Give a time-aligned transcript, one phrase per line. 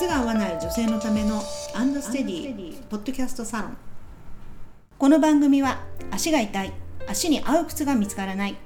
[0.00, 1.42] 靴が合わない女性のための
[1.74, 3.76] アンドステディポッドキャストサロン。
[4.96, 6.72] この番組は足が痛い
[7.06, 8.56] 足に合う靴が見つからない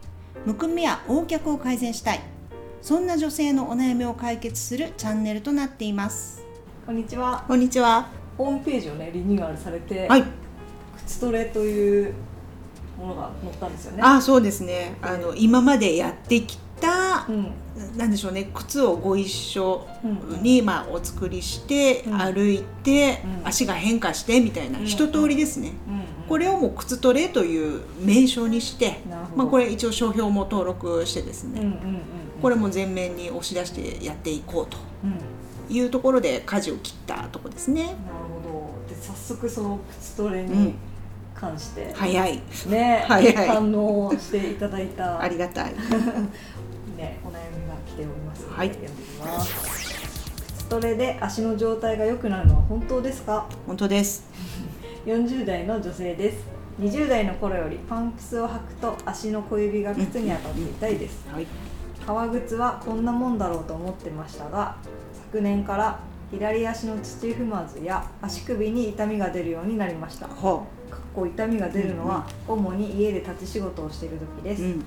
[0.46, 2.20] むくみや横脚を改善したい
[2.82, 6.44] そんな女性のお悩みを解決するチャンネルとなっています。
[6.86, 7.44] こんにちは。
[7.48, 8.06] こんにちは。
[8.38, 10.22] ホームページをねリニューアルされて、はい。
[10.98, 12.14] 靴トレという
[12.96, 14.02] ものが載ったんですよね。
[14.04, 14.98] あそうですね。
[15.02, 16.58] あの今までやってき
[17.26, 18.50] たうん、なんでしょうね。
[18.54, 20.42] 靴をご一緒うん。
[20.42, 22.18] に、まあ、お作りして、うん。
[22.18, 23.46] 歩いて、うん。
[23.46, 24.84] 足が変化してみたいな、うん。
[24.86, 28.98] 一通りですね、うん、これをもう靴トレという名称にして、
[29.36, 31.60] まあ、これ一応商標も登録してですね、
[32.42, 34.78] これも全面に押し出してやっていこうと
[35.72, 37.94] いうところで舵を切ったとこですね。
[38.44, 38.94] ほど。
[38.94, 40.64] で早速その靴トレうん。
[40.66, 40.74] に
[41.34, 42.42] 関して、早い。
[42.68, 43.48] ね、早い。
[43.48, 45.20] 反応していただいた。
[45.20, 45.74] ありがたい
[47.94, 48.46] ております。
[48.48, 48.68] はい。
[48.68, 49.94] 読みます。
[50.58, 53.46] 靴トレで足の状態が良くなるのは本当ですか？
[53.66, 54.28] 本当です。
[55.06, 56.44] 40代の女性です。
[56.80, 61.24] 20代の頃よりパンプスを履くと足の小指が靴に当たって痛いです。
[61.32, 61.46] はい。
[62.06, 64.76] 革靴はこんなもんだろうと思ってましたが
[65.30, 65.98] 昨年から
[66.30, 70.26] 左足の土踏まずや足首に痛みが出るようになりました。
[70.26, 70.64] は
[71.14, 74.84] こ痛みが出るのは主に家で立ち仕事をしている時です、あうん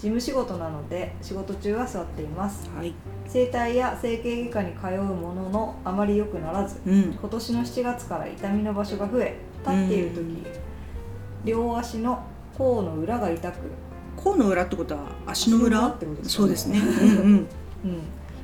[0.00, 2.70] 事務仕事なので仕事中は座っています。
[2.74, 2.94] はい。
[3.28, 7.02] 整体や整形外科に通うもののあまり良くならずうん。
[7.12, 10.46] 今年の7月から痛みの場所が増え立っている時、うん。
[11.44, 12.24] 両足の
[12.56, 13.58] 甲の裏が痛く、
[14.16, 15.88] 甲の裏ってことは足の裏？
[15.88, 16.46] ってことですかね。
[16.46, 16.78] そうですね。
[16.78, 17.48] うんうん。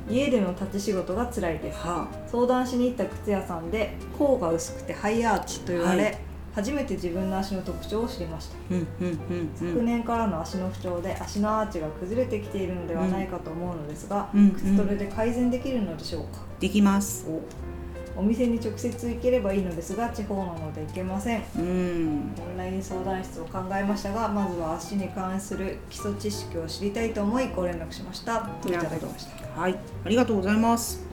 [0.07, 1.79] うん、家での立ち仕事が辛いです。
[1.79, 6.19] は相談しに行った靴屋さんで甲が薄くてハイアーチと言われ、はい
[6.57, 8.55] 初めて自分の足の特徴を知りました。
[8.55, 9.73] あうんうんうんうん。
[9.75, 17.27] 昨年からの足の不調で足のアーチが崩れてきているのではないかと思うのですが、うん靴トレで改善できるのでしょうか、できます。
[18.15, 21.43] お店に直接行ければいいのですが地方なので行けません。
[21.59, 22.33] うん。
[22.49, 28.49] オンライン相談室を考えましたがまずは足に関する基礎知識を知りたいと思いご連絡しました。
[28.63, 29.61] といただきました。
[29.61, 29.77] はい。
[30.05, 31.05] ありがとうございます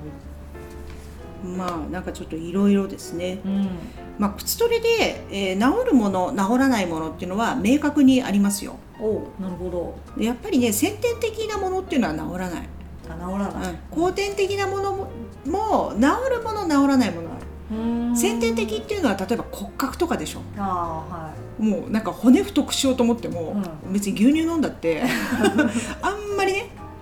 [1.45, 3.41] まあなんかちょっといろいろですね。
[3.45, 3.69] うん。
[4.19, 8.77] まあ靴取りで、えー治るもの治らないものっていうのは明確にありますよ。
[9.01, 9.99] おうなるほど。
[10.19, 12.69] でやっぱりね先天的なものっていうのは治らない、
[13.09, 15.09] あ治らない、うん、後天的なものも
[15.45, 16.01] も治
[16.31, 17.45] るもの治らないものがある。
[18.17, 20.41] 先天的っていうのは例えば骨格とかでしょ。
[20.57, 23.57] ああはもうなんか骨太くしようと思っても、
[23.91, 25.03] 別に牛乳飲んだって
[26.03, 26.94] あんまりねまあ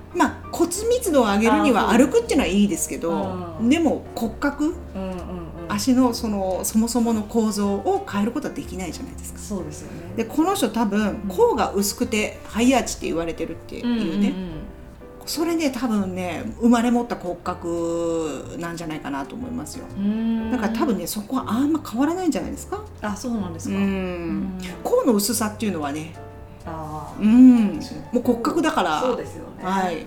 [0.52, 3.68] 骨密度を上げるには歩くっていうのはいいですけど、うん。
[3.68, 5.16] でも骨格いうんうんうん。
[5.68, 9.38] 足のそのそもそもの構造を変えることはできないじゃないですか。
[9.38, 10.12] そうですよね。
[10.16, 14.34] でこの人多分甲が薄くてハイアーチって言われてるっていうね、ん
[15.24, 19.84] それね多分ね生まれ持った骨格なんじゃないかなと思いますよ。
[20.50, 22.84] だから多分ねそこはあんま変わらないんじゃないですか。
[23.00, 23.78] あそうなんですうか
[24.82, 26.12] 甲の薄さっていうのはね
[26.66, 27.74] ああうん。
[28.12, 29.00] もう骨格だから。
[29.00, 29.64] そうですよね。
[29.64, 30.00] はい。
[30.00, 30.06] うん。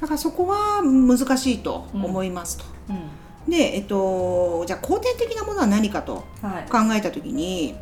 [0.00, 3.50] だからそこは難しいと思いますと、うん。
[3.50, 6.70] でえっとじゃあ後天的なものは何かとはい。
[6.70, 7.74] 考えた時に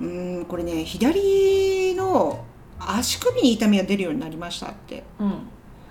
[0.00, 2.44] うんこれね左の
[2.78, 5.04] 足首に痛みが出るようになりましたって。
[5.18, 5.32] うん。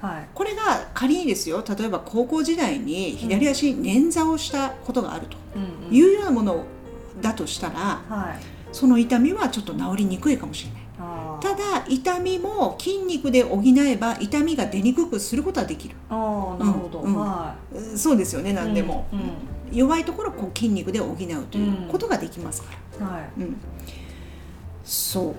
[0.02, 0.28] はい。
[0.34, 1.64] これが仮にですよ。
[1.78, 5.94] 例えば高校時代に左足に捻挫をしたことがあるとうんうん。
[5.94, 6.64] いうようなもの
[7.22, 8.44] だとしたらはい。
[8.72, 10.77] その痛みはちょっと治りにくいかもしれない
[11.42, 15.96] ただ痛みも筋肉で補えば痛みが出にくくすることはできる。
[16.10, 17.20] あーなるほど、うんうん。
[17.20, 19.20] はうんそうですよねい何でも、うん
[19.72, 22.70] 弱いところをこう筋肉で補うということができますか
[23.02, 23.14] ら、うん。
[23.14, 23.42] はい。
[23.42, 23.58] うん。
[24.84, 25.36] そう。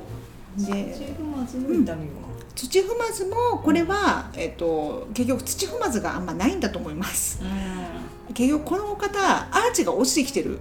[0.60, 7.40] 土で踏まずの痛みは、土踏まずもこれは、えっと、結局土踏まずがあんまないんだと思います。
[8.34, 10.58] 結局この方アーチが落ちてきてる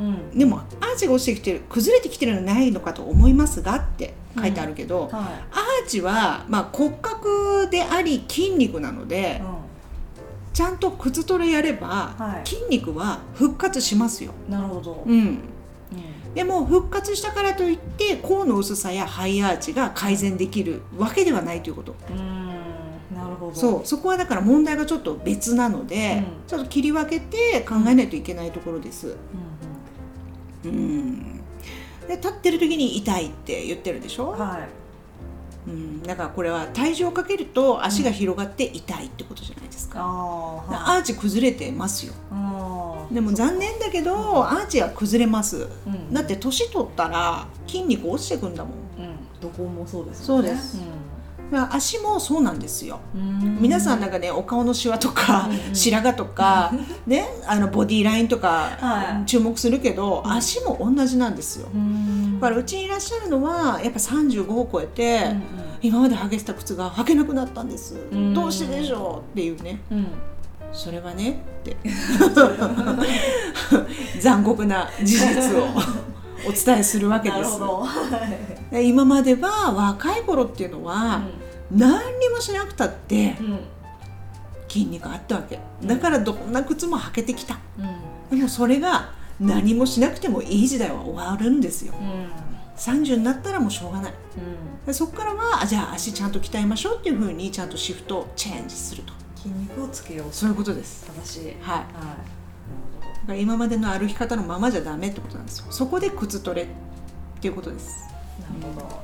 [0.00, 0.06] うん。
[0.06, 9.60] うんでもアーチが落ちてきてる崩れてきてるのないのかと思いますがって書いてあるけど、はアーチは、まあ、骨格であり筋肉なのい、でう
[10.52, 12.48] ちゃんと靴トレやれば、はい。
[12.48, 16.34] 筋肉は復活しますよ、ん、なるほど、うん、うん。
[16.34, 21.92] でも復活したからといって甲の薄さやハイアーチが改善できるわけではないということ。
[21.92, 22.48] うーん。
[23.14, 23.54] なるほど。
[23.54, 23.86] そう。
[23.86, 26.46] そこはだから問題がちょっと別なので、うん。
[26.46, 29.08] ちょっと切り分けて考えないといけないところです。
[29.08, 29.16] うん
[30.64, 31.40] うん。
[32.08, 34.68] で立ってる時に痛いって言ってるでしょ、うん、はい。
[35.68, 40.98] うん、だからこれは体重をかけると足が広がって痛いってことじゃないですか、あーはい。
[40.98, 42.14] アーチ崩れてますよ。
[43.12, 45.68] でも残念だけどアーチは崩れます。
[45.86, 46.14] うん。
[46.14, 48.72] だって年取ったら筋肉落ちてくんだもん。
[48.72, 49.16] うん。
[49.40, 50.78] どこもそうですそうです。
[50.78, 50.86] まあ
[51.70, 53.00] 足もそうなんですよ。
[53.14, 53.58] うん。
[53.60, 55.74] 皆さんなんかねお顔のシワとか、うんうん。
[55.74, 56.72] 白髪とか
[57.06, 59.26] ねあのボディラインとかはい。
[59.26, 60.32] 注目するけど、うん。
[60.32, 62.40] 足も同じなんですよ、うん。
[62.40, 65.42] だからうちにいらっしゃるのはやっぱ35を超えて、うん
[65.82, 68.34] 今まで履けてた靴が履けなくなったんです、ん。
[68.34, 69.80] どうしてでしょうっていうね。
[69.90, 70.06] うん。
[70.72, 71.76] それはねって。
[74.20, 75.66] 残酷な事実を
[76.46, 77.58] お伝えするわけです。
[78.84, 81.22] 今までは若い頃っていうのは、
[81.70, 83.60] 何にもしなくたってうん。
[84.68, 85.58] 筋肉あったわけ。
[85.82, 85.88] うん。
[85.88, 87.58] だからどんな靴も履けてきた。
[88.30, 88.38] うん。
[88.38, 89.10] でもそれが
[89.40, 91.94] 何もしなくてもいい時代は終わるんですよ。
[92.76, 94.12] 30になったらもうしょうがない。
[94.86, 99.12] でそこからはあじゃあ足ちゃんと鍛えましょうっていうふうにちゃんとシフトチェンジすると。
[99.36, 100.32] 筋肉をつけようと。
[100.32, 101.06] そういうことです。
[101.24, 101.46] 正しい。
[101.46, 101.54] はい。
[101.56, 102.39] はだ
[103.30, 105.66] から今までの歩き方のままじゃダメってことなんですよ。
[105.70, 106.66] そこで靴トレっ
[107.40, 108.08] ていうことです。
[108.38, 109.02] いなるほど。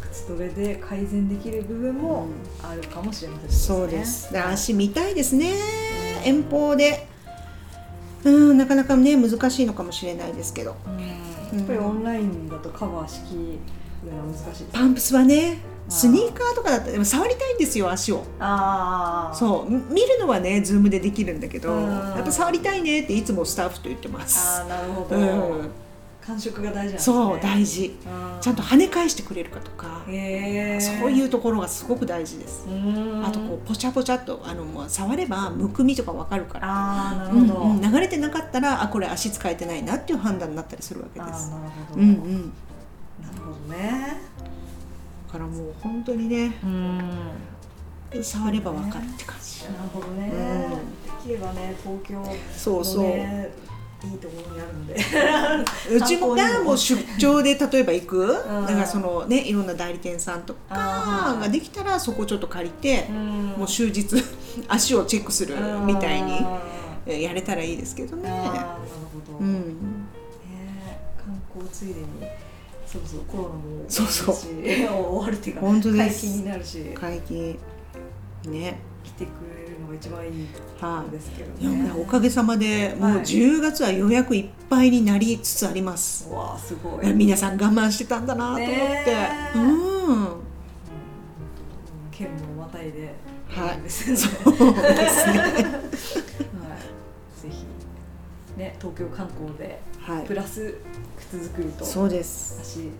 [0.00, 2.26] 靴トレで改善できる部分も
[2.62, 3.54] あるかもしれませんね。
[3.54, 4.32] そうです。
[4.32, 5.54] で足見たいですね。
[6.24, 7.06] 遠方で。
[8.24, 10.76] うんなかなかね難しいのかもしれないですけど。
[10.86, 11.58] うん。
[11.58, 18.24] やっぱりオンラインだとカバーしきるのは難しいですパンプスはねスニーカーとかだったらでも触りたいんですよ足を。
[18.40, 21.90] あそうみ見るのはねズームでできるんだけどうん。
[21.90, 24.62] やっぱ触りたいねっていつもスタッフと言ってまあす。
[24.62, 25.22] あなるほど、う
[25.62, 25.70] ん。
[26.20, 26.98] 感触が大事ね。
[26.98, 27.96] そう大事。
[28.40, 32.66] ちゃんと跳ね返してくれるかとかそういうところがすごく大事です。
[32.68, 33.24] うん。
[33.24, 36.68] あとこうポチャポチャっとあのもう触ればむくみとかわかるから。
[36.68, 41.50] ああなうんるほど、うん流れてなかったらあこれ足使えてないなっていう判断になったりするわけです。
[41.50, 42.52] なるほど、うんうん。
[43.22, 44.20] なるほどね。
[44.40, 44.85] だ
[45.30, 48.22] からもう本当にねうん。
[48.22, 49.64] 触ればわかるって感じ。
[49.64, 51.02] なるほどね、うん。
[51.02, 53.06] できればね東京の、ね、そうそう。
[54.04, 54.94] いいところにあるんで。
[55.96, 58.26] うちもがもう出張で例えば行く？
[58.28, 58.66] だん。
[58.66, 63.48] からそのねいろんな代理店さんとかができたらそこちょっと借りてん。
[63.56, 64.06] もう終日
[64.68, 66.46] 足をチェックするみたいに
[67.06, 68.28] やれたらいいですけどね。
[68.28, 70.06] なるほど、ねうん。
[71.24, 72.06] 観光ついでに
[72.96, 74.34] そろそろコロナもそうそう。
[74.34, 76.22] 終わるっていうか本当です。
[76.22, 76.78] 解禁になるし。
[76.94, 77.58] 解禁。
[78.46, 78.78] ね。
[79.04, 80.48] 来てくれるのが一番いい
[80.80, 88.72] はいですけどね、もうおかげさまでもうはい10月は予約いっぱいになりつつあります、うわあすごい、皆さん我慢してたんだなと思って、
[89.54, 89.62] うん。
[89.62, 90.28] うん。
[92.10, 93.14] 県もまたいで。
[93.48, 93.80] はい。
[93.88, 96.25] そうですね
[98.56, 100.26] ね東京観光ではい。
[100.26, 100.78] プラス
[101.18, 102.58] 靴作りとそうです。
[102.60, 102.90] 足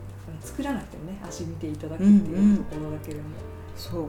[0.41, 3.23] 作らなくてもね足見ていただくってうんいううんところだけでも、
[3.77, 4.05] そう。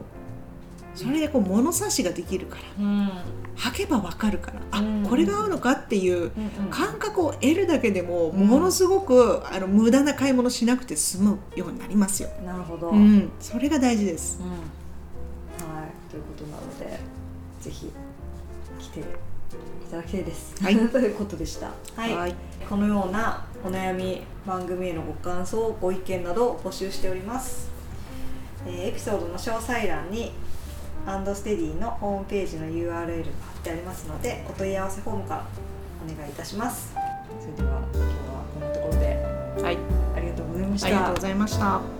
[0.94, 2.62] それでこう物差しができるから。
[2.84, 3.08] うん。
[3.56, 4.60] 履けばわかるから。
[4.72, 8.46] あ、うんこれが合うのかっていううん感覚を得るだけでもうん。
[8.46, 13.16] ものすごくあの無駄な買い物しなくて済むようになりますよ、なるほど、ううん。
[13.18, 14.40] ん、それが大事です。
[14.40, 14.46] は
[15.86, 16.10] い。
[16.10, 16.98] ということなので
[17.60, 17.90] ぜひ
[18.80, 19.02] 来て
[19.86, 20.76] いただきたいです、はい。
[20.88, 21.70] ということでした。
[21.96, 22.34] はい、はい。
[22.68, 27.70] このようなお悩み番組へのご感想ご意見などを募集しております、
[28.66, 30.32] えーエピソードの詳細欄に
[31.06, 33.06] アンドステディのホームページの URL が貼っ
[33.62, 35.46] てありますのでお問い合わせフォームから
[36.04, 36.94] お願いいたします。
[37.40, 39.38] それでは今日はこんなところで。
[39.62, 39.78] はい、
[40.16, 40.86] ありがとうございました。
[40.86, 41.97] ありがとうございました。